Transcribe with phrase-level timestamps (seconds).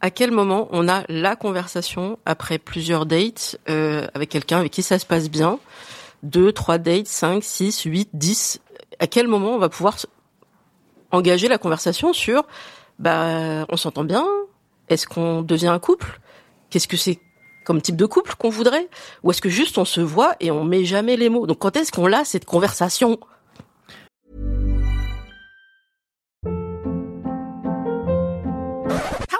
[0.00, 4.82] à quel moment on a la conversation après plusieurs dates euh, avec quelqu'un avec qui
[4.82, 5.58] ça se passe bien,
[6.22, 8.60] deux, trois dates, cinq, six, huit, dix.
[9.00, 9.96] À quel moment on va pouvoir
[11.10, 12.46] engager la conversation sur
[12.98, 14.26] bah on s'entend bien,
[14.88, 16.20] est-ce qu'on devient un couple,
[16.70, 17.20] qu'est-ce que c'est
[17.64, 18.88] comme type de couple qu'on voudrait,
[19.22, 21.46] ou est-ce que juste on se voit et on met jamais les mots?
[21.46, 23.20] Donc quand est-ce qu'on a cette conversation?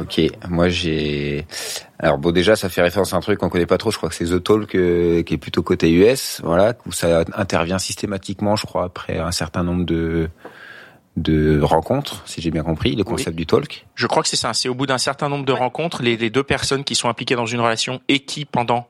[0.00, 1.46] Ok, moi j'ai.
[1.98, 3.90] Alors bon, déjà ça fait référence à un truc qu'on connaît pas trop.
[3.90, 7.24] Je crois que c'est The Talk euh, qui est plutôt côté US, voilà, où ça
[7.34, 10.30] intervient systématiquement, je crois, après un certain nombre de
[11.16, 13.86] de rencontres, si j'ai bien compris, le concept du talk.
[13.94, 14.54] Je crois que c'est ça.
[14.54, 17.34] C'est au bout d'un certain nombre de rencontres, les, les deux personnes qui sont impliquées
[17.34, 18.86] dans une relation et qui pendant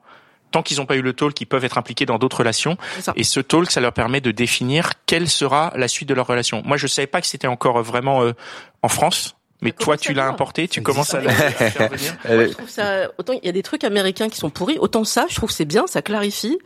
[0.50, 2.76] tant qu'ils n'ont pas eu le talk, ils peuvent être impliqués dans d'autres relations.
[3.16, 6.62] Et ce talk, ça leur permet de définir quelle sera la suite de leur relation.
[6.64, 8.32] Moi, je savais pas que c'était encore vraiment euh,
[8.82, 9.36] en France.
[9.62, 12.16] Mais toi, tu l'as importé, tu commences à, faire venir.
[12.24, 15.04] Moi, je trouve ça, autant il y a des trucs américains qui sont pourris, autant
[15.04, 16.58] ça, je trouve c'est bien, ça clarifie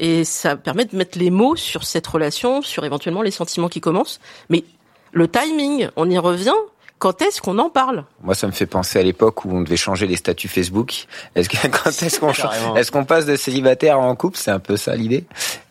[0.00, 3.80] et ça permet de mettre les mots sur cette relation, sur éventuellement les sentiments qui
[3.80, 4.18] commencent.
[4.48, 4.64] Mais
[5.12, 6.54] le timing, on y revient.
[6.98, 8.04] Quand est-ce qu'on en parle?
[8.22, 11.06] Moi, ça me fait penser à l'époque où on devait changer les statuts Facebook.
[11.34, 14.38] Est-ce que quand est-ce qu'on est-ce qu'on passe de célibataire en couple?
[14.38, 15.24] C'est un peu ça l'idée.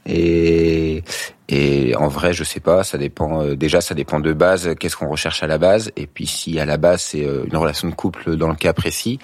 [0.05, 1.03] Et
[1.51, 2.83] et en vrai, je sais pas.
[2.83, 3.41] Ça dépend.
[3.43, 4.75] euh, déjà, ça dépend de base.
[4.79, 7.57] Qu'est-ce qu'on recherche à la base Et puis, si à la base c'est euh, une
[7.57, 9.17] relation de couple dans le cas précis,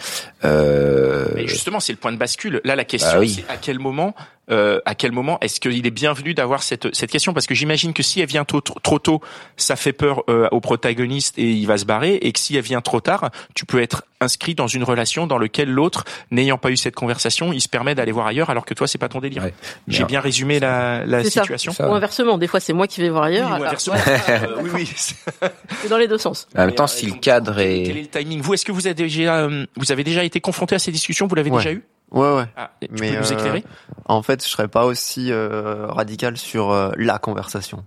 [0.44, 2.62] euh, Mais justement, c'est le point de bascule.
[2.64, 3.30] Là, la question, Bah oui.
[3.30, 4.16] c'est à quel moment,
[4.52, 7.34] euh, à quel moment est-ce qu'il est bienvenu d'avoir cette cette question?
[7.34, 9.22] Parce que j'imagine que si elle vient tôt- trop tôt,
[9.58, 12.64] ça fait peur euh, au protagoniste et il va se barrer, et que si elle
[12.64, 16.72] vient trop tard, tu peux être inscrit dans une relation dans laquelle l'autre, n'ayant pas
[16.72, 19.20] eu cette conversation, il se permet d'aller voir ailleurs, alors que toi, c'est pas ton
[19.20, 19.44] délire.
[19.44, 19.54] Ouais.
[19.88, 21.30] J'ai bien résumé la, la ça.
[21.42, 21.74] situation.
[21.74, 23.52] Ça, Ou inversement, des fois c'est moi qui vais voir ailleurs.
[23.54, 23.96] Oui, ou inversement.
[23.96, 24.90] ouais, oui, oui.
[25.82, 26.48] c'est dans les deux sens.
[26.58, 28.42] en même temps, euh, si le cadre quel, quel est est le timing?
[28.42, 31.28] Vous, est-ce que vous avez déjà, euh, vous avez déjà été confronté à ces discussions?
[31.28, 31.58] Vous l'avez Ouais.
[31.58, 31.84] déjà eu?
[32.16, 32.46] Ouais, ouais.
[32.56, 33.64] ah, Tu Mais, peux nous euh, éclairer?
[34.06, 37.84] En fait, je serais pas aussi euh, radical sur euh, la conversation.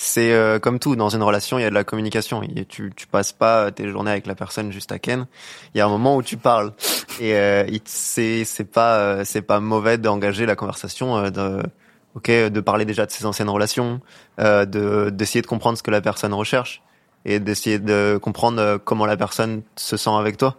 [0.00, 2.40] C'est euh, comme tout, dans une relation, il y a de la communication.
[2.44, 5.26] Et tu, tu passes pas tes journées avec la personne juste à Ken.
[5.74, 6.72] Il y a un moment où tu parles.
[7.20, 11.62] Et euh, c'est c'est pas euh, c'est pas mauvais d'engager la conversation, euh, de
[12.14, 14.00] ok, de parler déjà de ses anciennes relations,
[14.38, 16.80] euh, de d'essayer de comprendre ce que la personne recherche
[17.24, 20.54] et d'essayer de comprendre comment la personne se sent avec toi.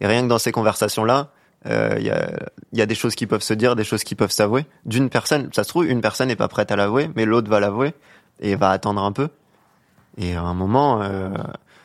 [0.00, 1.24] Et rien que dans ces conversations-là, euh,
[1.66, 2.30] il y, a,
[2.72, 4.66] y a des choses qui peuvent se dire, des choses qui peuvent s'avouer.
[4.84, 7.60] D'une personne, ça se trouve, une personne n'est pas prête à l'avouer, mais l'autre va
[7.60, 7.94] l'avouer
[8.40, 9.28] et va attendre un peu.
[10.18, 11.30] Et à un moment, euh,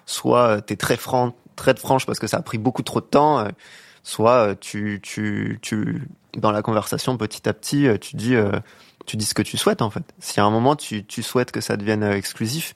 [0.06, 3.40] soit t'es très franc, très franche parce que ça a pris beaucoup trop de temps,
[3.40, 3.50] euh,
[4.04, 6.08] soit euh, tu, tu, tu,
[6.38, 8.52] dans la conversation, petit à petit, euh, tu dis, euh,
[9.06, 10.04] tu dis ce que tu souhaites en fait.
[10.20, 12.74] Si à un moment tu, tu souhaites que ça devienne euh, exclusif,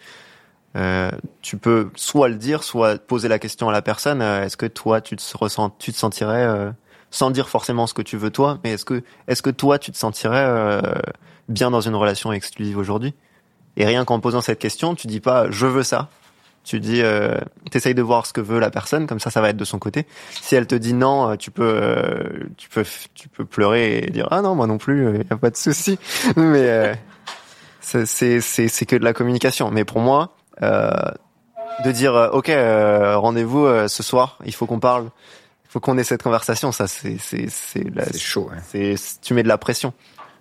[0.78, 4.22] euh, tu peux soit le dire, soit poser la question à la personne.
[4.22, 6.72] euh, est-ce que toi, tu te ressens, tu te sentirais, euh,
[7.12, 9.92] sans dire forcément ce que tu veux toi, mais est-ce que, est-ce que toi, tu
[9.92, 10.82] te sentirais euh,
[11.50, 13.14] bien dans une relation exclusive aujourd'hui?
[13.78, 16.10] Et rien qu'en posant cette question, tu dis pas je veux ça.
[16.64, 17.38] Tu dis, euh,
[17.72, 19.80] t'essayes de voir ce que veut la personne, comme ça, ça va être de son
[19.80, 20.06] côté.
[20.30, 22.86] Si elle te dit non, euh, tu peux, euh, tu peux,
[23.16, 25.58] tu peux pleurer et dire ah non, moi non plus, il y a pas de
[25.58, 25.98] souci.
[26.36, 26.94] Mais euh,
[27.80, 29.72] c'est, c'est, c'est, que de la communication.
[29.72, 30.92] Mais pour moi, euh,
[31.84, 35.10] de dire euh, ok, euh, rendez-vous euh, ce soir, il faut qu'on parle,
[35.72, 36.74] faut qu'on ait cette conversation.
[36.74, 38.50] Ça, c'est, c'est, c'est, chaud.
[38.54, 38.60] hein.
[38.68, 39.94] c'est, tu mets de la pression.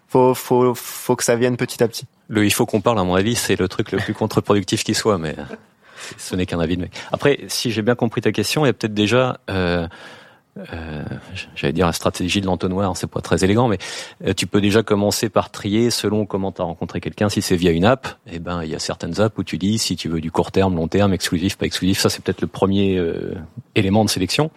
[0.09, 2.05] Faut, faut, faut que ça vienne petit à petit.
[2.27, 4.93] Le il faut qu'on parle, à mon avis, c'est le truc le plus contre-productif qui
[4.93, 5.37] soit, mais
[6.19, 6.93] ce n'est qu'un avis de mec.
[7.13, 9.87] Après, si j'ai bien compris ta question, il y a peut-être déjà, euh,
[10.73, 11.05] euh,
[11.55, 13.79] j'allais dire la stratégie de l'entonnoir, c'est pas très élégant, mais
[14.27, 17.29] euh, tu peux déjà commencer par trier selon comment tu as rencontré quelqu'un.
[17.29, 19.79] Si c'est via une app, eh ben il y a certaines apps où tu dis
[19.79, 22.01] si tu veux du court terme, long terme, exclusif, pas exclusif.
[22.01, 23.37] Ça c'est peut-être le premier euh,
[23.77, 24.51] élément de sélection.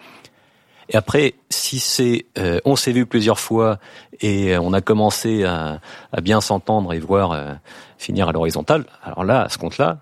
[0.88, 3.78] Et après, si c'est, euh, on s'est vu plusieurs fois
[4.20, 5.80] et on a commencé à,
[6.12, 7.52] à bien s'entendre et voir euh,
[7.98, 9.98] finir à l'horizontale, alors là, à ce compte-là,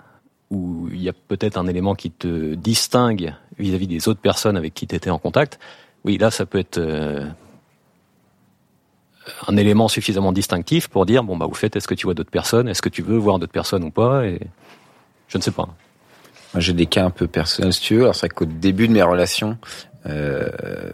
[0.50, 4.74] où il y a peut-être un élément qui te distingue vis-à-vis des autres personnes avec
[4.74, 5.58] qui tu étais en contact,
[6.04, 7.24] oui, là, ça peut être euh,
[9.46, 12.30] un élément suffisamment distinctif pour dire, bon, bah, vous faites, est-ce que tu vois d'autres
[12.30, 14.40] personnes, est-ce que tu veux voir d'autres personnes ou pas, et
[15.28, 15.68] je ne sais pas.
[16.56, 18.02] J'ai des cas un peu personnels, si tu veux.
[18.02, 19.56] Alors, c'est vrai qu'au début de mes relations,
[20.06, 20.48] euh,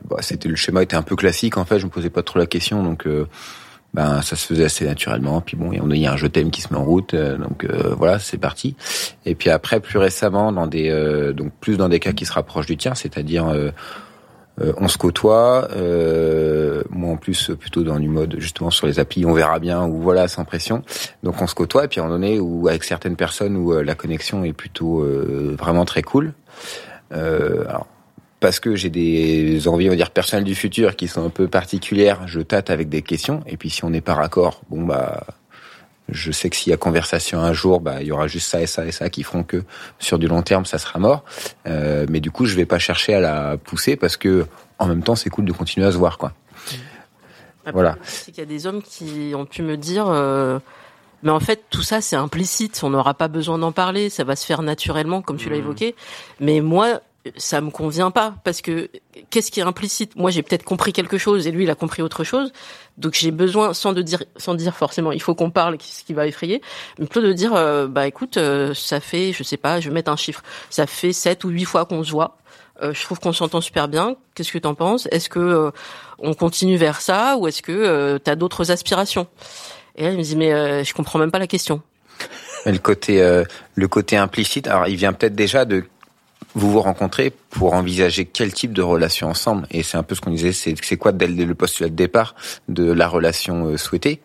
[0.08, 1.56] bah, c'était le schéma était un peu classique.
[1.56, 3.26] En fait, je me posais pas trop la question, donc euh,
[3.94, 5.40] ben ça se faisait assez naturellement.
[5.40, 7.64] Puis bon, il y a un je t'aime qui se met en route, euh, donc
[7.64, 8.76] euh, voilà, c'est parti.
[9.24, 12.32] Et puis après, plus récemment, dans des euh, donc plus dans des cas qui se
[12.32, 13.46] rapprochent du tien, c'est-à-dire
[14.76, 15.68] on se côtoie.
[16.90, 20.00] moi en plus plutôt dans du mode justement sur les applis, on verra bien ou
[20.00, 20.82] voilà sans pression.
[21.22, 23.72] Donc on se côtoie et puis à un moment donné où avec certaines personnes où
[23.72, 25.04] la connexion est plutôt
[25.56, 26.32] vraiment très cool.
[27.10, 27.86] alors
[28.40, 31.48] parce que j'ai des envies, on va dire, personnelles du futur qui sont un peu
[31.48, 33.42] particulières, je tâte avec des questions.
[33.46, 35.24] Et puis si on n'est pas raccord, bon bah,
[36.08, 38.60] je sais que s'il y a conversation un jour, bah il y aura juste ça
[38.60, 39.62] et ça et ça qui feront que
[39.98, 41.24] sur du long terme ça sera mort.
[41.66, 44.46] Euh, mais du coup, je vais pas chercher à la pousser parce que
[44.78, 46.32] en même temps, c'est cool de continuer à se voir, quoi.
[47.72, 47.96] voilà.
[48.02, 50.06] C'est qu'il y a des hommes qui ont pu me dire.
[50.08, 50.58] Euh...
[51.24, 52.80] Mais en fait, tout ça, c'est implicite.
[52.84, 54.08] On n'aura pas besoin d'en parler.
[54.08, 55.60] Ça va se faire naturellement, comme tu l'as mmh.
[55.60, 55.96] évoqué.
[56.38, 57.00] Mais moi,
[57.36, 58.90] ça me convient pas parce que
[59.30, 60.16] qu'est-ce qui est implicite?
[60.16, 62.52] Moi, j'ai peut-être compris quelque chose et lui, il a compris autre chose.
[62.96, 66.14] Donc, j'ai besoin, sans de dire, sans dire forcément, il faut qu'on parle, ce qui
[66.14, 66.60] va effrayer,
[66.98, 69.94] mais plutôt de dire, euh, bah écoute, euh, ça fait, je sais pas, je vais
[69.94, 72.38] mettre un chiffre, ça fait sept ou huit fois qu'on se voit.
[72.82, 74.16] Euh, je trouve qu'on s'entend super bien.
[74.34, 75.08] Qu'est-ce que t'en penses?
[75.10, 75.72] Est-ce que
[76.18, 79.26] on continue vers ça ou est-ce que tu as d'autres aspirations?
[79.96, 81.82] Et là, il me dit, mais je comprends même pas la question.
[82.66, 83.20] Le côté,
[83.74, 85.84] le côté implicite, alors il vient peut-être déjà de
[86.54, 89.66] vous vous rencontrez pour envisager quel type de relation ensemble.
[89.70, 92.34] Et c'est un peu ce qu'on disait, c'est quoi le postulat de départ
[92.68, 94.20] de la relation euh, souhaitée.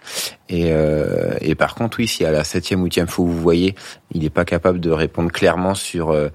[0.49, 3.41] Et, euh, et par contre, oui, si à la septième ou huitième fois où vous
[3.41, 3.75] voyez,
[4.11, 6.29] il n'est pas capable de répondre clairement sur euh,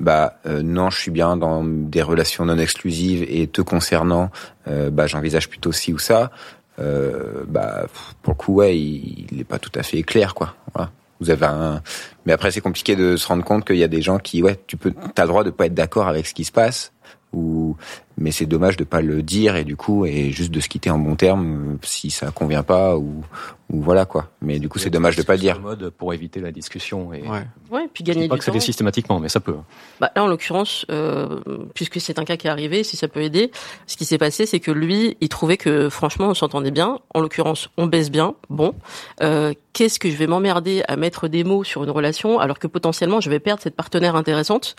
[0.00, 4.30] bah non, je suis bien dans des relations non exclusives et te concernant,
[4.66, 6.32] bah j'envisage plutôt ci ou ça.
[6.76, 7.86] bah
[8.22, 10.56] pour le coup, ouais, il n'est pas tout à fait clair, quoi.
[10.74, 10.90] Voilà.
[11.22, 11.82] Vous avez un,
[12.26, 14.58] mais après c'est compliqué de se rendre compte qu'il y a des gens qui, ouais,
[14.66, 16.92] tu peux, t'as le droit de pas être d'accord avec ce qui se passe,
[17.32, 17.76] ou
[18.18, 20.90] mais c'est dommage de pas le dire et du coup et juste de se quitter
[20.90, 23.24] en bon terme si ça convient pas ou,
[23.70, 24.30] ou voilà quoi.
[24.42, 25.60] Mais du coup c'est dommage de pas le dire.
[25.60, 29.18] mode pour éviter la discussion et ouais, ouais puis gagner pas du que ça systématiquement
[29.18, 29.54] mais ça peut.
[30.00, 31.40] Bah là en l'occurrence euh,
[31.74, 33.50] puisque c'est un cas qui est arrivé si ça peut aider
[33.86, 36.98] ce qui s'est passé c'est que lui il trouvait que franchement on s'entendait bien.
[37.14, 38.34] En l'occurrence on baisse bien.
[38.50, 38.74] Bon.
[39.22, 42.66] Euh, qu'est-ce que je vais m'emmerder à mettre des mots sur une relation alors que
[42.66, 44.76] potentiellement je vais perdre cette partenaire intéressante?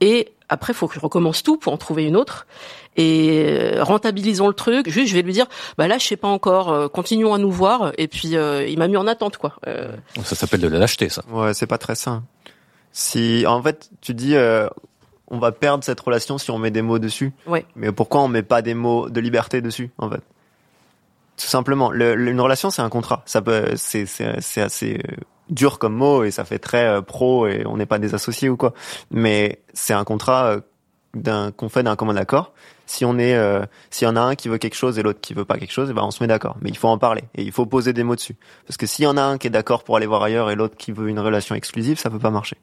[0.00, 2.46] Et après, il faut que je recommence tout pour en trouver une autre.
[2.96, 4.86] Et euh, rentabilisons le truc.
[4.90, 5.46] Juste, je vais lui dire,
[5.78, 6.70] bah là, je sais pas encore.
[6.70, 7.92] Euh, continuons à nous voir.
[7.96, 9.56] Et puis, euh, il m'a mis en attente, quoi.
[10.22, 11.22] Ça s'appelle de la lâcheté, ça.
[11.30, 12.22] Ouais, c'est pas très sain.
[12.92, 14.34] Si, en fait, tu dis,
[15.28, 17.32] on va perdre cette relation si on met des mots dessus.
[17.46, 17.64] Ouais.
[17.74, 20.20] Mais pourquoi on met pas des mots de liberté dessus, en fait?
[21.38, 21.90] Tout simplement.
[21.90, 23.22] Le, une relation, c'est un contrat.
[23.24, 25.00] Ça peut, c'est, c'est assez
[25.52, 28.48] dur comme mot et ça fait très euh, pro et on n'est pas des associés
[28.48, 28.72] ou quoi.
[29.10, 30.60] Mais c'est un contrat euh,
[31.14, 32.52] d'un qu'on fait d'un commun accord.
[32.86, 35.20] Si on est, euh, s'il y en a un qui veut quelque chose et l'autre
[35.20, 36.56] qui veut pas quelque chose, et eh ben on se met d'accord.
[36.60, 38.36] Mais il faut en parler et il faut poser des mots dessus.
[38.66, 40.56] Parce que s'il y en a un qui est d'accord pour aller voir ailleurs et
[40.56, 42.56] l'autre qui veut une relation exclusive, ça peut pas marcher.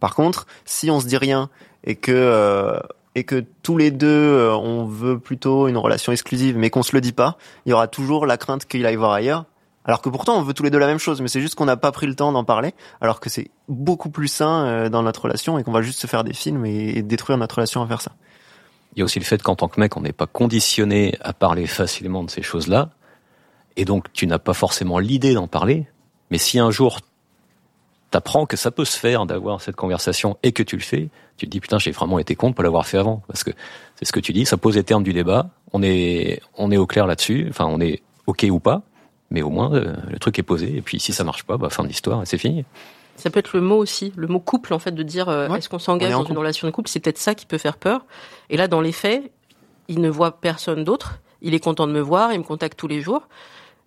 [0.00, 1.48] Par contre, si on se dit rien
[1.84, 2.80] et que
[3.14, 7.00] et que tous les deux on veut plutôt une relation exclusive, mais qu'on se le
[7.00, 7.36] dit pas,
[7.66, 9.44] il y aura toujours la crainte qu'il aille voir ailleurs
[9.84, 11.64] alors que pourtant on veut tous les deux la même chose, mais c'est juste qu'on
[11.64, 15.02] n'a pas pris le temps d'en parler, alors que c'est beaucoup plus sain euh, dans
[15.02, 17.86] notre relation et qu'on va juste se faire des films et, détruire notre relation à
[17.86, 18.12] faire ça.
[18.94, 21.32] Il y a aussi le fait qu'en tant que mec, on n'est pas conditionné à
[21.32, 22.90] parler facilement de ces choses-là,
[23.76, 25.86] et donc tu n'as pas forcément l'idée d'en parler.
[26.30, 27.00] Mais si un jour
[28.10, 31.08] t'apprends que ça peut se faire d'avoir cette conversation et que tu le fais,
[31.38, 33.22] tu te dis putain j'ai vraiment été con de pas l'avoir fait avant.
[33.26, 33.50] Parce que
[33.96, 36.76] c'est ce que tu dis, ça pose les termes du débat, on est on est
[36.76, 38.82] au clair là-dessus, enfin on est ok ou pas,
[39.32, 40.76] mais au moins euh, le truc est posé.
[40.76, 42.64] Et puis si ça marche pas, bah, fin de l'histoire, c'est fini.
[43.16, 45.68] Ça peut être le mot aussi, le mot couple en fait, de dire euh, est-ce
[45.68, 48.04] qu'on s'engage dans une relation de couple, c'est peut-être ça qui peut faire peur.
[48.50, 49.32] Et là, dans les faits,
[49.88, 51.18] il ne voit personne d'autre.
[51.40, 53.28] Il est content de me voir, il me contacte tous les jours,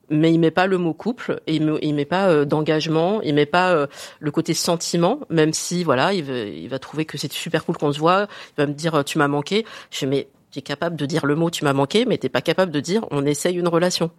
[0.10, 3.34] mais il met pas le mot couple, et il, met, met pas euh, d'engagement, il
[3.34, 3.88] met pas
[4.20, 7.94] le côté sentiment, même si voilà, il, il va trouver que c'est super cool qu'on
[7.94, 8.28] se voit.
[8.58, 9.66] Il va me dire tu m'as manqué.
[9.92, 12.42] Je mais tu es capable de dire le mot tu m'as manqué, mais t'es pas
[12.42, 14.12] capable de dire on essaye une relation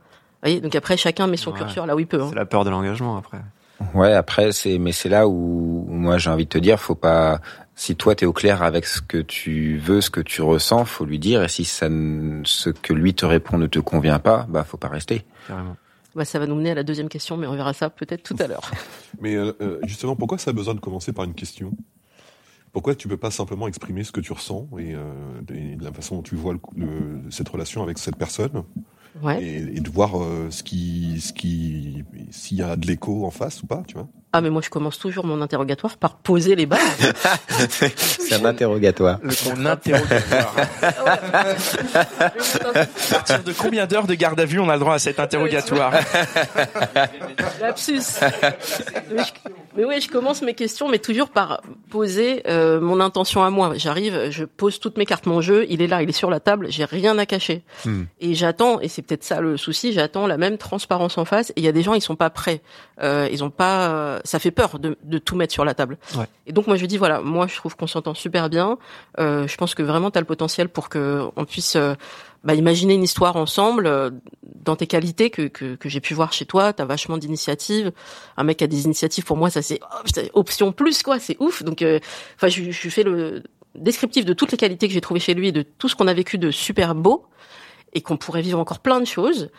[0.45, 2.21] donc après chacun met son curseur là où il peut.
[2.23, 2.26] Hein.
[2.31, 3.38] C'est la peur de l'engagement après.
[3.95, 7.40] Ouais, après c'est mais c'est là où, moi j'ai envie de te dire, faut pas
[7.75, 11.05] Si toi t'es au clair avec ce que tu veux, ce que tu ressens, faut
[11.05, 11.43] lui dire.
[11.43, 14.78] Et si ça, ne- ce que lui te répond ne te convient pas, bah faut
[14.78, 15.26] pas rester.
[15.47, 15.76] Carrément.
[16.14, 18.37] Bah, ça va nous mener à la deuxième question, mais on verra ça peut-être tout
[18.43, 18.71] à l'heure.
[19.21, 21.73] Mais euh, euh, justement, pourquoi ça a besoin de commencer par une question?
[22.73, 25.02] Pourquoi tu peux pas simplement exprimer ce que tu ressens et, euh,
[25.55, 28.62] et de la façon dont tu vois le, le- cette relation avec cette personne?
[29.23, 29.42] Ouais.
[29.42, 33.30] et, et de voir euh, ce qui, ce qui, s'il y a de l'écho en
[33.30, 36.54] face ou pas, tu vois Ah, mais moi, je commence toujours mon interrogatoire par poser
[36.54, 36.80] les bases.
[37.70, 39.18] C'est un interrogatoire.
[39.46, 40.54] Mon interrogatoire.
[40.82, 41.50] à
[43.11, 45.92] partir de combien d'heures de garde à vue on a le droit à cet interrogatoire?
[47.61, 48.02] Lapsus.
[49.76, 53.73] Mais, oui, je commence mes questions, mais toujours par poser euh, mon intention à moi.
[53.76, 56.40] J'arrive, je pose toutes mes cartes, mon jeu, il est là, il est sur la
[56.40, 57.62] table, j'ai rien à cacher.
[57.85, 58.04] Hmm.
[58.21, 61.50] Et j'attends, et c'est peut-être ça le souci, j'attends la même transparence en face.
[61.50, 62.61] Et il y a des gens, ils sont pas prêts.
[63.02, 65.99] Euh, ils ont pas, euh, ça fait peur de, de tout mettre sur la table.
[66.16, 66.26] Ouais.
[66.47, 68.78] Et donc moi je dis voilà, moi je trouve qu'on s'entend super bien.
[69.18, 71.95] Euh, je pense que vraiment tu as le potentiel pour que on puisse euh,
[72.47, 74.11] bah, imaginer une histoire ensemble euh,
[74.45, 76.73] dans tes qualités que, que, que j'ai pu voir chez toi.
[76.73, 77.91] T'as vachement d'initiatives.
[78.37, 81.65] Un mec a des initiatives pour moi, ça c'est oh, option plus quoi, c'est ouf.
[81.65, 81.99] Donc euh,
[82.37, 83.43] enfin je, je fais le
[83.75, 86.07] descriptif de toutes les qualités que j'ai trouvées chez lui et de tout ce qu'on
[86.07, 87.26] a vécu de super beau
[87.95, 89.50] et qu'on pourrait vivre encore plein de choses.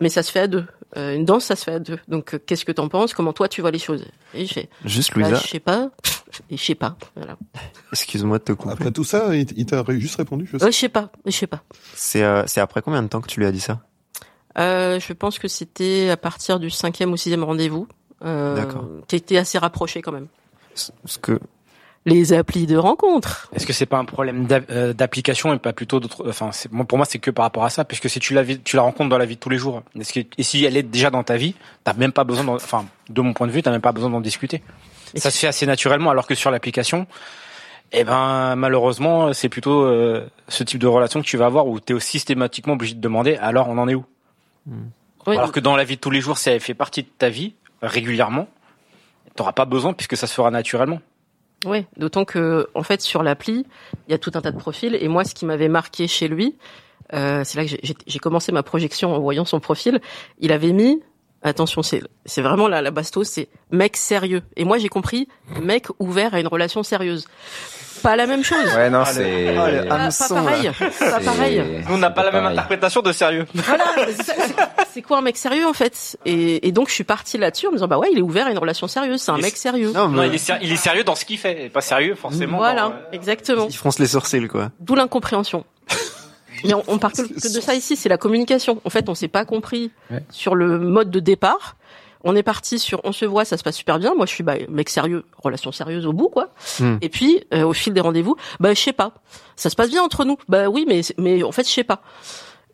[0.00, 0.64] Mais ça se fait à deux.
[0.96, 1.98] Euh, une danse, ça se fait à deux.
[2.08, 3.14] Donc, euh, qu'est-ce que t'en penses?
[3.14, 4.04] Comment toi tu vois les choses?
[4.32, 5.90] Et je fais, Juste bah, Louisa, je sais pas.
[6.50, 6.96] Et je sais pas.
[7.14, 7.36] Voilà.
[7.92, 8.72] excuse-moi de te couper.
[8.72, 10.64] Après tout ça, il, t'a juste répondu, je sais.
[10.64, 11.10] Euh, je sais pas.
[11.26, 11.62] Je sais pas.
[11.94, 13.82] C'est euh, c'est après combien de temps que tu lui as dit ça?
[14.58, 17.88] Euh, je pense que c'était à partir du cinquième ou sixième rendez-vous.
[18.24, 18.86] Euh, D'accord.
[19.08, 20.28] Qui était assez rapproché quand même.
[21.02, 21.38] Parce que
[22.06, 23.48] Les applis de rencontre.
[23.54, 26.50] Est-ce que c'est pas un problème euh, d'application et pas plutôt d'autre Enfin,
[26.86, 29.08] pour moi, c'est que par rapport à ça, puisque si tu la tu la rencontres
[29.08, 31.22] dans la vie de tous les jours, est-ce que et si elle est déjà dans
[31.22, 33.92] ta vie, t'as même pas besoin, enfin, de mon point de vue, t'as même pas
[33.92, 34.62] besoin d'en discuter.
[35.14, 37.06] Et ça se fait assez naturellement, alors que sur l'application,
[37.92, 41.80] eh ben, malheureusement, c'est plutôt euh, ce type de relation que tu vas avoir où
[41.80, 43.36] t'es systématiquement obligé de demander.
[43.36, 44.04] Alors, on en est où?
[45.26, 45.36] Oui.
[45.36, 47.30] Alors que dans la vie de tous les jours, si elle fait partie de ta
[47.30, 48.48] vie régulièrement,
[49.36, 51.00] t'auras pas besoin puisque ça se fera naturellement.
[51.64, 53.64] Oui, d'autant que en fait sur l'appli,
[54.08, 54.94] il y a tout un tas de profils.
[55.00, 56.56] Et moi ce qui m'avait marqué chez lui,
[57.12, 60.00] euh, c'est là que j'ai- commencé ma projection en voyant son profil,
[60.38, 61.02] il avait mis
[61.42, 64.42] attention, c'est c'est vraiment la la bastos, c'est mec sérieux.
[64.56, 65.28] Et moi j'ai compris
[65.60, 67.26] mec ouvert à une relation sérieuse.
[68.02, 68.64] Pas la même chose.
[68.76, 69.56] Ouais, non, Ah, c'est.
[69.56, 71.62] ah, le Pas, pareil, pas pareil.
[71.88, 72.56] Nous, on n'a pas la même pareil.
[72.58, 73.46] interprétation de sérieux.
[73.54, 73.84] Voilà,
[74.92, 76.16] c'est quoi un mec sérieux en fait?
[76.24, 78.46] Et, et donc je suis partie là-dessus en me disant bah ouais il est ouvert
[78.46, 79.92] à une relation sérieuse, c'est un Il mec sérieux.
[79.92, 82.14] non, Non, mais il est, ser- il est sérieux dans ce qu'il fait, pas sérieux
[82.14, 82.58] forcément.
[82.58, 83.66] Voilà, dans, euh, exactement.
[83.68, 84.70] ils froncent les sourcils quoi.
[84.80, 85.64] D'où l'incompréhension.
[86.64, 88.80] Mais on, on parle que, que de ça ici, c'est la communication.
[88.84, 90.22] En fait, on s'est pas compris Ouais.
[90.30, 91.76] sur le mode de départ.
[92.24, 94.14] On est parti sur on se voit, ça se passe super bien.
[94.14, 96.48] Moi, je suis bah, mec sérieux, relation sérieuse au bout, quoi.
[96.80, 96.96] Hmm.
[97.02, 99.12] Et puis, euh, au fil des rendez-vous, bah, je sais pas.
[99.56, 100.36] Ça se passe bien entre nous.
[100.48, 102.02] Bah oui, mais mais en fait, je sais pas.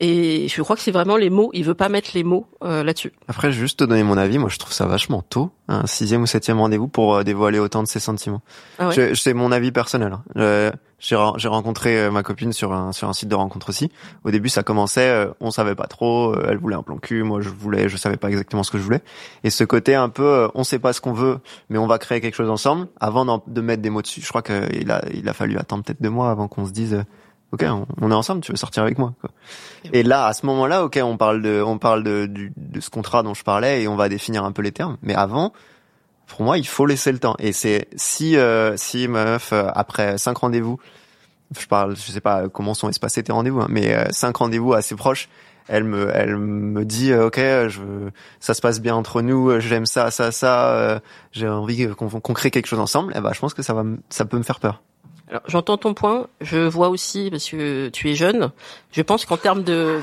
[0.00, 1.50] Et je crois que c'est vraiment les mots.
[1.52, 3.12] Il veut pas mettre les mots euh, là-dessus.
[3.28, 6.26] Après, juste te donner mon avis, moi je trouve ça vachement tôt, un sixième ou
[6.26, 8.40] septième rendez-vous pour euh, dévoiler autant de ses sentiments.
[8.78, 9.14] Ah ouais.
[9.14, 10.16] C'est mon avis personnel.
[10.36, 13.68] Euh, J'ai ren- j'ai rencontré euh, ma copine sur un sur un site de rencontre
[13.70, 13.90] aussi.
[14.24, 16.34] Au début, ça commençait, euh, on savait pas trop.
[16.48, 18.82] elle voulait un plan cul, moi je voulais, je savais pas exactement ce que je
[18.82, 19.00] voulais.
[19.44, 21.38] Et ce côté un peu, on sait pas ce qu'on veut,
[21.68, 22.86] mais on va créer quelque chose ensemble.
[23.00, 26.00] Avant de mettre des mots dessus, je crois qu'il a il a fallu attendre peut-être
[26.02, 27.04] deux mois avant qu'on se dise.
[27.52, 28.42] Ok, on, on est ensemble.
[28.42, 29.30] Tu veux sortir avec moi quoi.
[29.92, 32.90] Et là, à ce moment-là, ok, on parle de, on parle de, du- de ce
[32.90, 34.96] contrat dont je parlais et on va définir un peu les termes.
[35.02, 35.52] Mais avant,
[36.28, 37.34] pour moi, il faut laisser le temps.
[37.40, 40.78] Et c'est si, euh, si meuf euh, après cinq rendez-vous,
[41.58, 44.72] je parle, je sais pas comment sont espacés tes rendez-vous, hein, mais euh, cinq rendez-vous
[44.74, 45.28] assez proches,
[45.66, 47.80] elle me, elle me dit, euh, ok, je,
[48.38, 51.00] ça se passe bien entre nous, euh, j'aime ça, ça, ça, euh,
[51.32, 53.12] j'ai envie qu'on qu'on crée quelque chose ensemble.
[53.16, 54.80] Et ben, je pense que ça va, me- ça peut me faire peur.
[55.30, 56.26] Alors, j'entends ton point.
[56.40, 58.50] Je vois aussi, parce que tu es jeune,
[58.92, 60.00] je pense qu'en termes de...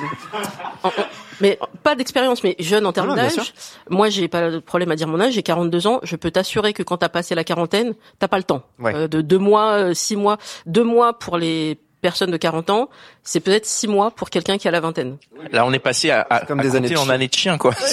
[0.83, 0.91] en- en-
[1.39, 3.53] mais pas d'expérience, mais jeune en termes bien d'âge.
[3.91, 5.33] Moi, j'ai pas de problème à dire mon âge.
[5.33, 5.99] J'ai 42 ans.
[6.01, 8.63] Je peux t'assurer que quand t'as passé la quarantaine, t'as pas le temps.
[8.79, 8.95] Ouais.
[8.95, 12.89] Euh, de deux mois, euh, six mois, deux mois pour les personnes de 40 ans,
[13.23, 15.17] c'est peut-être six mois pour quelqu'un qui a la vingtaine.
[15.51, 17.13] Là, on est passé à, à, comme à des années de en chien.
[17.13, 17.73] années de chien, quoi.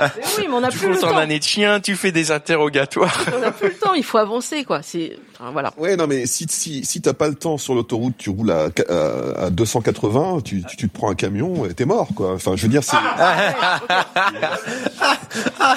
[0.00, 1.16] Mais oui, mais on a tu plus le comptes en temps.
[1.18, 3.24] années de chien, tu fais des interrogatoires.
[3.38, 3.94] On a plus le temps.
[3.94, 4.82] Il faut avancer, quoi.
[4.82, 5.18] C'est,
[5.52, 5.72] voilà.
[5.78, 8.68] Ouais, non, mais si, si, si t'as pas le temps sur l'autoroute, tu roules à,
[8.88, 12.34] à, à 280, tu, tu, tu te prends un camion et t'es mort, quoi.
[12.34, 12.96] Enfin, je veux dire, c'est,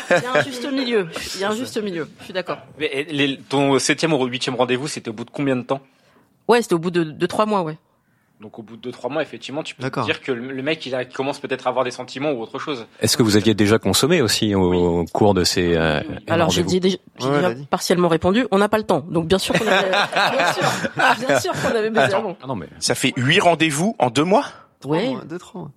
[0.10, 1.08] Il y a un juste milieu.
[1.36, 2.10] Il y a un juste milieu.
[2.20, 2.58] Je suis d'accord.
[2.80, 5.82] Mais, les- ton septième ou huitième rendez-vous, c'était au bout de combien de temps?
[6.48, 7.78] Ouais, c'était au bout de, de trois mois, ouais.
[8.42, 10.86] Donc au bout de deux trois mois, effectivement, tu peux te dire que le mec
[10.86, 12.86] il a- commence peut-être à avoir des sentiments ou autre chose.
[13.00, 16.98] Est-ce que vous aviez déjà consommé aussi au cours de ces euh, Alors j'ai déjà,
[17.20, 18.46] j'ai Ouais, déjà partiellement répondu.
[18.52, 20.64] On n'a pas le temps, donc bien sûr qu'on avait, bien sûr,
[21.28, 22.36] bien sûr qu'on avait baisé avant.
[22.44, 24.46] Ah non mais Ça fait huit rendez-vous en deux mois?
[24.84, 25.14] Ouais.
[25.30, 25.70] Deux, trois.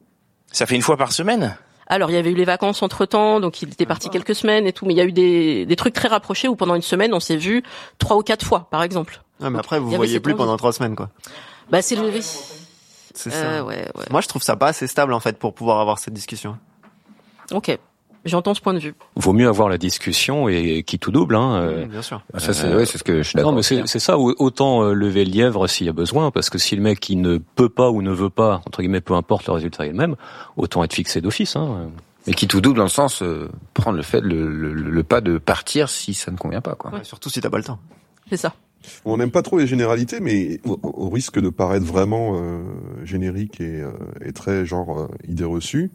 [0.50, 1.56] Ça fait une fois par semaine?
[1.86, 4.66] Alors il y avait eu les vacances entre temps, donc il était parti quelques semaines
[4.66, 6.82] et tout, mais il y a eu des, des trucs très rapprochés où pendant une
[6.82, 7.62] semaine on s'est vu
[7.98, 9.22] trois ou quatre fois, par exemple.
[9.40, 10.38] Ouais, mais après, Il vous avait voyez plus envie.
[10.38, 11.10] pendant trois semaines, quoi.
[11.70, 12.11] Bah c'est le
[13.14, 13.64] C'est euh, ça.
[13.64, 14.04] ouais ouais.
[14.11, 16.56] Moi, je trouve ça pas assez stable, en fait, pour pouvoir avoir cette discussion.
[17.52, 17.76] Ok,
[18.25, 18.94] j'entends ce point de vue.
[19.14, 21.37] vaut mieux avoir la discussion et qui tout double.
[21.37, 22.23] Hein, euh, bien sûr.
[22.35, 23.52] Ah, Ça, c'est, ouais, c'est ce que je suis d'accord.
[23.52, 24.18] Non, mais c'est c'est ça.
[24.18, 27.08] au- Autant euh, lever le lièvre s'il y a besoin, parce que si le mec
[27.08, 29.90] il ne peut pas ou ne veut pas, entre guillemets, peu importe le résultat est
[29.90, 30.16] le même,
[30.56, 31.56] autant être fixé d'office.
[31.56, 31.88] Hein.
[32.26, 35.20] Mais qui tout double dans le sens, euh, prendre le fait, le, le, le pas
[35.20, 36.90] de partir si ça ne convient pas, quoi.
[36.90, 37.78] Ouais, surtout si t'as pas le temps.
[38.28, 38.52] C'est ça.
[39.04, 42.60] On n'aime pas trop les généralités, mais au, risque de paraître vraiment euh,
[43.04, 43.90] générique et, euh,
[44.24, 45.90] et très genre euh, idée reçue,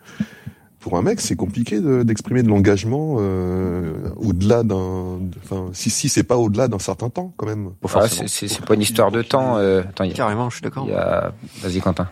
[0.81, 5.19] pour un mec, c'est compliqué de- d'exprimer de, l'engagement euh, au-delà d'un.
[5.43, 7.69] Enfin, si si c'est pas au-delà d'un certain temps, quand même.
[7.93, 9.57] Ah, c'est, pas une histoire de temps.
[9.57, 10.87] Euh, attends, il y a, Carrément, je suis d'accord.
[10.91, 12.09] a- Vas-y, Quentin.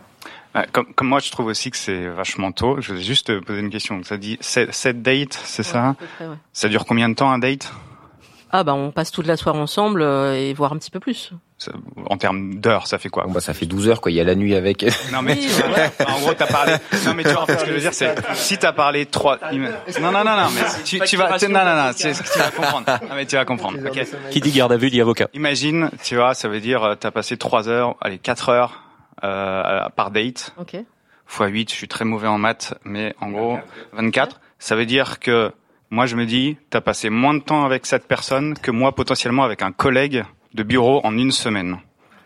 [0.55, 2.79] Ouais, comme, comme moi, je trouve aussi que c'est vachement tôt.
[2.79, 4.01] Je vais juste te poser une question.
[4.03, 6.27] Ça dit 7 dates, c'est ça ouais.
[6.53, 7.71] Ça dure combien de temps un date?
[8.51, 11.31] Ah bah on passe toute la soirée ensemble euh, et voire un petit peu plus.
[11.57, 11.71] Ça-
[12.09, 14.11] En termes d'heures, ça fait quoi Bon, bah, ça fait 12 heures, quoi.
[14.11, 14.83] Il y a la nuit avec.
[15.11, 15.49] Non mais Oui,
[16.07, 16.73] en gros t'as parlé.
[17.05, 19.05] Non mais tu vois en fait ce que je veux dire c'est si t'as parlé
[19.05, 19.37] trois.
[19.51, 22.07] Non non non non mais tu, tu vas non non non tu
[22.39, 22.85] vas comprendre.
[23.09, 23.77] Non mais tu vas comprendre.
[23.85, 24.05] Ok.
[24.31, 25.27] Qui dit garde à vue dit avocat.
[25.33, 28.83] Imagine tu vois ça veut dire euh, t'as passé trois heures allez quatre heures
[29.23, 30.77] euh, par date Ok.
[31.25, 33.59] fois 8, je suis très mauvais en maths, mais en gros,
[33.93, 35.51] 24, ça veut dire que
[35.91, 39.43] moi je me dis, t'as passé moins de temps avec cette personne que moi potentiellement
[39.43, 41.77] avec un collègue de bureau en une semaine.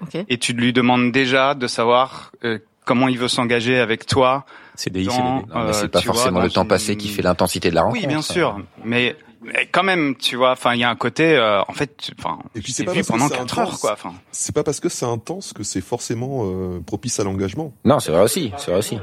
[0.01, 0.17] Ok.
[0.27, 4.45] Et tu lui demandes déjà de savoir euh, comment il veut s'engager avec toi.
[4.75, 5.23] CDI, dans, CDD.
[5.23, 7.75] Non, mais euh, c'est pas vois, forcément le temps une- passé qui fait l'intensité de
[7.75, 8.01] la rencontre.
[8.01, 11.35] Oui, bien sûr, mais, mais quand même, tu vois, enfin, il y a un côté,
[11.37, 13.67] euh, en fait, tu- enfin, Et puis c'est pas parce que pendant c'est 4 heures,
[13.67, 13.79] intense.
[13.79, 13.93] quoi.
[13.93, 17.71] Enfin, C'est pas parce que c'est intense que c'est forcément euh, propice à l'engagement.
[17.85, 18.51] Non, c'est vrai aussi.
[18.57, 18.97] C'est vrai aussi.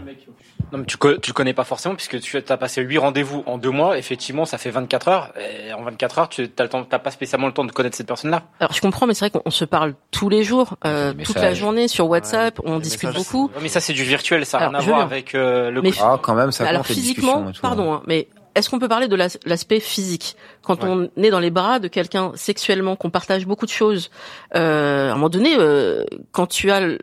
[0.73, 3.59] Non, mais tu, tu le connais pas forcément puisque tu as passé huit rendez-vous en
[3.59, 3.99] deux mois.
[3.99, 5.33] Effectivement, ça fait 24 heures.
[5.67, 7.97] Et en 24 heures, tu t'as le temps, t'as pas spécialement le temps de connaître
[7.97, 8.43] cette personne-là.
[8.61, 11.37] Alors je comprends, mais c'est vrai qu'on on se parle tous les jours, euh, toute
[11.37, 13.47] la journée sur WhatsApp, on discute messages, beaucoup.
[13.55, 14.47] Ouais, mais ça, c'est du virtuel.
[14.47, 15.83] Ça n'a rien à voir avec euh, le.
[15.83, 17.61] Mais- Ah, quand même, ça Alors physiquement, et tout.
[17.63, 20.37] pardon, hein, mais est-ce qu'on peut parler de l'as- l'aspect physique?
[20.63, 24.11] Quand on est dans les bras de quelqu'un sexuellement, qu'on partage beaucoup de choses
[24.57, 26.99] euh, À un moment donné, euh, quand tu as, le-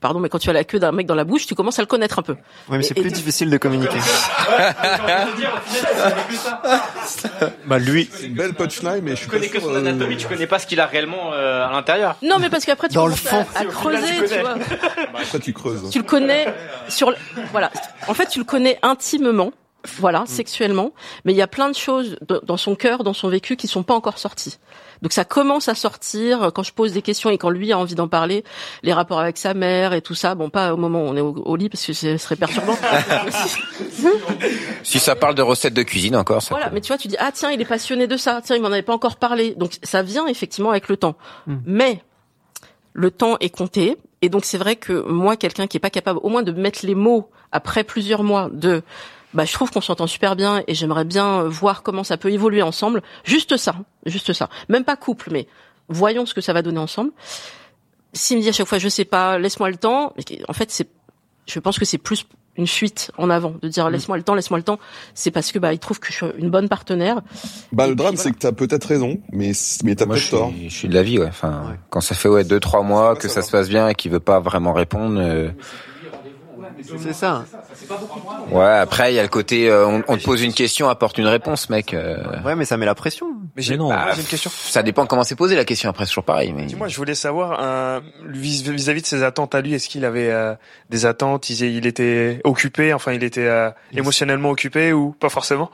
[0.00, 1.82] pardon, mais quand tu as la queue d'un mec dans la bouche, tu commences à
[1.82, 2.32] le connaître un peu.
[2.68, 3.98] Ouais, mais c'est Et- plus difficile de communiquer.
[7.66, 10.26] Bah lui, C'est une belle punchline, mais je Tu connais que son euh, anatomie, tu
[10.26, 12.16] connais pas ce qu'il a réellement euh, à l'intérieur.
[12.22, 13.44] Non, mais parce qu'après tu Dans le fond.
[13.54, 14.54] à, à creuser, tu vois.
[15.14, 15.90] Après, tu creuses.
[15.90, 16.46] tu le connais
[16.88, 17.16] sur le-
[17.52, 17.70] voilà
[18.08, 19.52] en fait tu le connais intimement
[19.98, 20.92] voilà sexuellement.
[21.24, 23.82] Mais il y a plein de choses dans son cœur dans son vécu qui sont
[23.82, 24.58] pas encore sorties.
[25.02, 27.96] Donc ça commence à sortir quand je pose des questions et quand lui a envie
[27.96, 28.44] d'en parler
[28.84, 30.34] les rapports avec sa mère et tout ça.
[30.36, 32.76] Bon pas au moment où on est au, au lit parce que ce serait perturbant.
[34.82, 36.48] Si ça parle de recettes de cuisine encore, ça.
[36.50, 38.40] voilà peut- mais tu vois tu dis ah tiens il est passionné de ça.
[38.44, 41.16] Tiens il m'en avait pas encore parlé donc ça vient effectivement avec le temps.
[41.66, 42.02] Mais
[42.92, 43.96] le temps est compté.
[44.20, 46.80] Et donc c'est vrai que moi quelqu'un qui est pas capable au moins de mettre
[46.86, 48.82] les mots après plusieurs mois de
[49.34, 52.62] bah je trouve qu'on s'entend super bien et j'aimerais bien voir comment ça peut évoluer
[52.62, 53.74] ensemble juste ça
[54.06, 55.46] juste ça même pas couple mais
[55.88, 57.10] voyons ce que ça va donner ensemble
[58.12, 60.12] s'il me dit à chaque fois je sais pas laisse-moi le temps
[60.48, 60.88] en fait c'est
[61.46, 64.58] je pense que c'est plus une fuite en avant de dire laisse-moi le temps laisse-moi
[64.58, 64.78] le temps
[65.14, 67.22] c'est parce que bah il trouve que je suis une bonne partenaire
[67.72, 69.52] Bah, Et le drame, c'est que t'as peut-être raison, mais,
[69.84, 70.52] mais t'as Moi, je peut-être tort.
[70.62, 71.28] je suis de l'avis, ouais.
[71.28, 71.78] Enfin, Ouais.
[71.88, 74.10] quand ça fait ouais deux trois mois que ça ça se passe bien et qu'il
[74.12, 75.18] veut pas vraiment répondre.
[75.18, 75.48] euh,
[76.98, 77.44] C'est ça.
[78.50, 81.18] Ouais, après il y a le côté, euh, on, on te pose une question, apporte
[81.18, 81.94] une réponse, mec.
[81.94, 83.26] euh, Ouais, mais ça met la pression.
[83.56, 83.88] Mais j'ai non.
[83.88, 84.50] bah, j'ai une question.
[84.54, 85.90] Ça dépend comment c'est posé la question.
[85.90, 86.52] Après, c'est toujours pareil.
[86.52, 90.04] Mais Dis-moi, je voulais savoir euh, vis- vis-à-vis de ses attentes à lui, est-ce qu'il
[90.04, 90.54] avait euh,
[90.90, 91.50] des attentes?
[91.50, 95.70] Il, il était occupé, enfin il était euh, émotionnellement occupé ou pas forcément?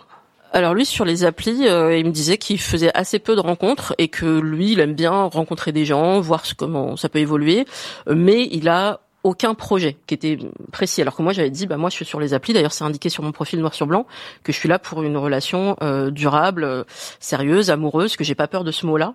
[0.53, 3.95] Alors lui sur les applis, euh, il me disait qu'il faisait assez peu de rencontres
[3.99, 7.67] et que lui il aime bien rencontrer des gens, voir comment ça peut évoluer,
[8.09, 10.39] euh, mais il a aucun projet qui était
[10.73, 11.01] précis.
[11.03, 12.53] Alors que moi j'avais dit bah moi je suis sur les applis.
[12.55, 14.07] D'ailleurs c'est indiqué sur mon profil noir sur blanc
[14.43, 16.85] que je suis là pour une relation euh, durable, euh,
[17.21, 19.15] sérieuse, amoureuse, que j'ai pas peur de ce mot-là.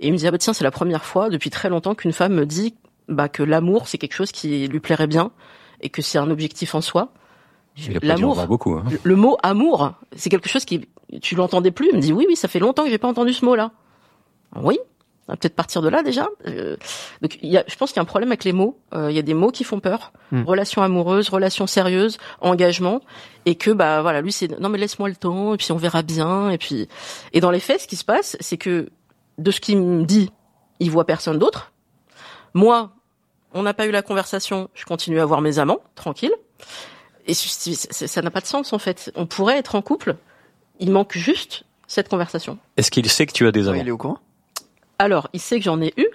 [0.00, 2.12] Et il me disait ah bah tiens c'est la première fois depuis très longtemps qu'une
[2.12, 2.74] femme me dit
[3.08, 5.30] bah que l'amour c'est quelque chose qui lui plairait bien
[5.80, 7.12] et que c'est un objectif en soi.
[8.02, 8.74] L'amour, beaucoup.
[8.74, 8.84] Hein.
[8.90, 10.88] le- le mot amour, c'est quelque chose qui
[11.20, 11.88] tu l'entendais plus.
[11.90, 13.72] Il me dit oui, oui, ça fait longtemps que j'ai pas entendu ce mot-là.
[14.56, 14.78] Oui.
[15.26, 16.28] On va peut-être partir de là déjà.
[16.46, 16.76] Euh,
[17.22, 18.78] donc, il y a, je pense qu'il y a un problème avec les mots.
[18.92, 20.12] Euh, il y a des mots qui font peur.
[20.32, 20.42] Hmm.
[20.42, 23.00] Relation amoureuse, relation sérieuse, engagement,
[23.46, 26.02] et que bah voilà, lui c'est non mais laisse-moi le temps et puis on verra
[26.02, 26.88] bien et puis
[27.32, 28.90] et dans les faits, ce qui se passe, c'est que
[29.38, 30.30] de ce qu'il me dit,
[30.78, 31.72] il voit personne d'autre.
[32.52, 32.92] Moi,
[33.54, 36.32] on n'a pas eu la conversation, je continue à voir mes amants, tranquille.
[37.26, 39.10] Et ça n'a pas de sens en fait.
[39.14, 40.16] On pourrait être en couple.
[40.80, 42.58] Il manque juste cette conversation.
[42.76, 44.18] Est-ce qu'il sait que tu as des amants il est au courant
[44.98, 46.06] Alors, il sait que j'en ai eu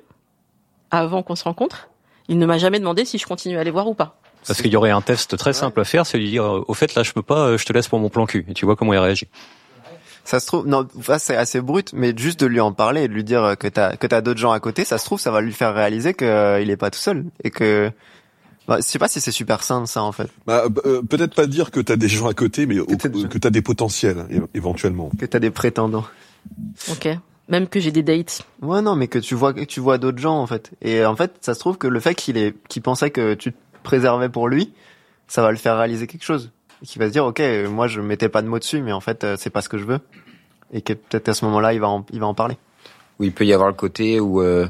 [0.92, 1.89] avant qu'on se rencontre.
[2.28, 4.18] Il ne m'a jamais demandé si je continue à les voir ou pas.
[4.48, 6.74] Parce qu'il y aurait un test très simple à faire, c'est lui dire euh, au
[6.74, 8.65] fait là je peux pas, euh, je te laisse pour mon plan cul et tu
[8.65, 9.28] vois comment il réagit.
[10.24, 13.08] Ça se trouve, non, ça, c'est assez brut, mais juste de lui en parler et
[13.08, 15.32] de lui dire que t'as que t'as d'autres gens à côté, ça se trouve, ça
[15.32, 17.92] va lui faire réaliser que euh, il est pas tout seul et que.
[18.68, 20.30] Bah, je sais pas si c'est super simple ça en fait.
[20.46, 23.50] Bah, euh, peut-être pas dire que t'as des gens à côté, mais au- que t'as
[23.50, 25.10] des potentiels é- éventuellement.
[25.20, 26.06] Que t'as des prétendants.
[26.89, 27.10] Ok.
[27.50, 28.44] Même que j'ai des dates.
[28.62, 30.72] Ouais non, mais que tu vois que tu vois d'autres gens en fait.
[30.82, 33.52] Et en fait, ça se trouve que le fait qu'il est qu'il pensait que tu
[33.52, 34.72] te préservais pour lui,
[35.28, 36.52] ça va le faire réaliser quelque chose.
[36.84, 38.92] Et qu'il va se dire OK, euh, moi je mettais pas de mots dessus, mais
[38.92, 40.00] en fait euh, c'est pas ce que je veux.
[40.72, 42.58] Et que peut-être à ce moment-là, il va en, il va en parler.
[43.19, 44.67] Où il peut y avoir le côté où euh,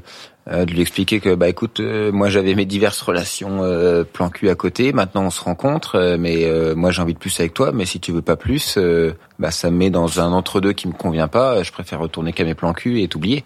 [0.49, 4.29] euh, de lui expliquer que bah écoute euh, moi j'avais mes diverses relations euh, plan
[4.29, 4.93] cul à côté.
[4.93, 7.71] Maintenant on se rencontre euh, mais euh, moi j'ai envie de plus avec toi.
[7.71, 10.73] Mais si tu veux pas plus euh, bah ça me met dans un entre deux
[10.73, 11.61] qui me convient pas.
[11.63, 13.43] Je préfère retourner qu'à mes plans cul et t'oublier.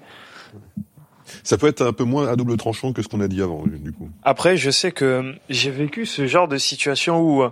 [1.44, 3.64] Ça peut être un peu moins à double tranchant que ce qu'on a dit avant,
[3.66, 4.10] du coup.
[4.24, 7.44] Après, je sais que j'ai vécu ce genre de situation où,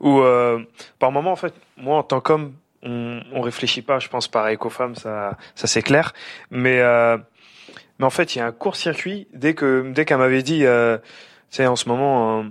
[0.00, 0.60] où euh,
[0.98, 2.52] par moment, en fait, moi, en tant qu'homme,
[2.86, 3.98] on, on réfléchit pas.
[3.98, 6.14] Je pense qu'aux femmes, ça, ça c'est clair.
[6.50, 7.18] Mais, euh,
[7.98, 10.96] mais en fait, il y a un court-circuit dès que, dès qu'elle m'avait dit, euh,
[11.50, 12.44] tu sais, en ce moment, euh,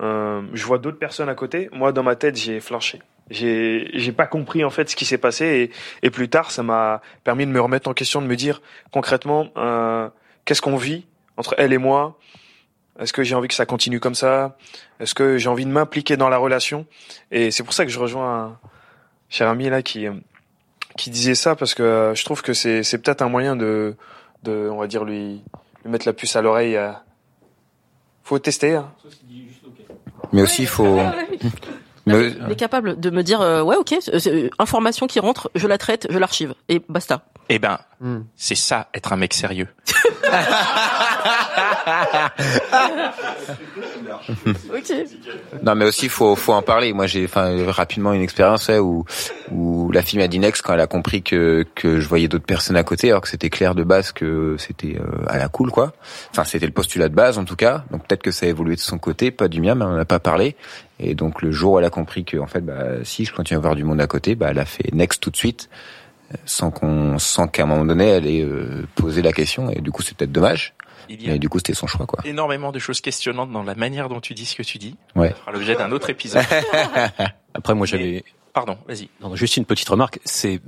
[0.00, 1.68] euh, je vois d'autres personnes à côté.
[1.72, 3.00] Moi, dans ma tête, j'ai flanché.
[3.30, 5.46] J'ai, j'ai pas compris en fait ce qui s'est passé
[6.02, 8.60] et, et plus tard, ça m'a permis de me remettre en question, de me dire
[8.90, 10.10] concrètement, euh,
[10.44, 12.18] qu'est-ce qu'on vit entre elle et moi?
[12.98, 14.58] Est-ce que j'ai envie que ça continue comme ça?
[15.00, 16.84] Est-ce que j'ai envie de m'impliquer dans la relation?
[17.30, 18.58] Et c'est pour ça que je rejoins
[19.32, 20.06] cher ami là qui
[20.96, 23.96] qui disait ça parce que euh, je trouve que c'est c'est peut-être un moyen de
[24.44, 25.42] de on va dire lui
[25.84, 26.76] lui mettre la puce à l'oreille.
[26.76, 26.92] euh.
[28.22, 28.76] Faut tester.
[28.76, 28.92] Hein.
[30.32, 31.00] mais aussi il faut
[32.06, 33.94] mais, Il est capable de me dire euh, ouais ok
[34.58, 37.24] information qui rentre, je la traite, je l'archive et basta.
[37.48, 38.22] Eh ben, Hmm.
[38.34, 39.68] c'est ça, être un mec sérieux.
[44.74, 44.92] Ok.
[45.62, 46.92] Non, mais aussi faut faut en parler.
[46.92, 49.04] Moi, j'ai enfin rapidement une expérience ouais, où
[49.50, 52.44] où la fille m'a dit next quand elle a compris que que je voyais d'autres
[52.44, 55.70] personnes à côté, alors que c'était clair de base que c'était euh, à la cool
[55.70, 55.92] quoi.
[56.30, 57.84] Enfin, c'était le postulat de base en tout cas.
[57.90, 59.98] Donc peut-être que ça a évolué de son côté, pas du mien, mais on n'en
[59.98, 60.56] a pas parlé.
[60.98, 63.58] Et donc le jour où elle a compris que en fait, bah si je continue
[63.58, 65.68] à voir du monde à côté, bah elle a fait next tout de suite,
[66.44, 69.70] sans qu'on sans qu'à un moment donné elle ait euh, posé la question.
[69.70, 70.74] Et du coup, c'est peut-être dommage.
[71.08, 72.20] Il y a Mais du coup, c'était son choix quoi.
[72.24, 74.96] énormément de choses questionnantes dans la manière dont tu dis ce que tu dis.
[75.16, 75.30] Ouais.
[75.30, 76.44] Ça fera l'objet d'un autre épisode.
[77.54, 79.08] Après moi j'avais Pardon, vas-y.
[79.34, 80.60] Juste une petite remarque, c'est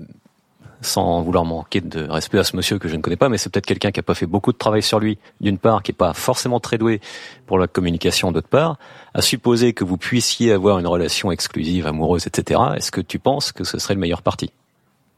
[0.80, 3.50] sans vouloir manquer de respect à ce monsieur que je ne connais pas, mais c'est
[3.50, 5.94] peut-être quelqu'un qui a pas fait beaucoup de travail sur lui, d'une part, qui est
[5.94, 7.00] pas forcément très doué
[7.46, 8.78] pour la communication, d'autre part,
[9.14, 12.60] à supposer que vous puissiez avoir une relation exclusive, amoureuse, etc.
[12.76, 14.50] Est-ce que tu penses que ce serait le meilleur parti?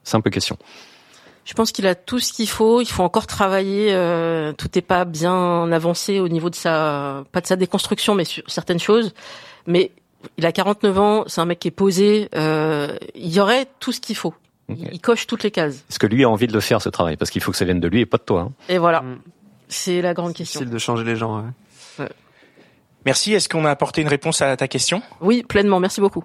[0.07, 0.57] Simple question.
[1.45, 2.81] Je pense qu'il a tout ce qu'il faut.
[2.81, 3.88] Il faut encore travailler.
[3.92, 8.25] euh, tout n'est pas bien avancé au niveau de sa, pas de sa déconstruction, mais
[8.25, 9.14] sur certaines choses.
[9.66, 9.90] Mais
[10.38, 11.25] il a 49 ans.
[11.27, 12.29] C'est un mec qui est posé.
[12.37, 14.35] euh, il y aurait tout ce qu'il faut.
[14.69, 15.85] Il, il coche toutes les cases.
[15.90, 17.16] Est-ce que lui a envie de le faire ce travail?
[17.16, 18.40] Parce qu'il faut que ça vienne de lui et pas de toi.
[18.42, 18.53] hein.
[18.69, 19.03] Et voilà.
[19.03, 19.19] Mm.
[19.69, 20.61] C'est la grande question.
[20.61, 21.45] Difficile de changer les gens.
[21.99, 22.09] ouais.
[23.05, 23.35] Merci.
[23.35, 25.01] Est-ce qu'on a apporté une réponse à ta question?
[25.21, 25.79] Oui, pleinement.
[25.79, 26.25] Merci beaucoup.